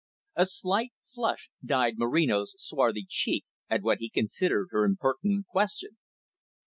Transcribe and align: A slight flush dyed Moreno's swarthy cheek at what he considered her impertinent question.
A 0.35 0.47
slight 0.47 0.93
flush 1.05 1.51
dyed 1.63 1.99
Moreno's 1.99 2.55
swarthy 2.57 3.05
cheek 3.07 3.45
at 3.69 3.83
what 3.83 3.99
he 3.99 4.09
considered 4.09 4.69
her 4.71 4.83
impertinent 4.83 5.45
question. 5.45 5.97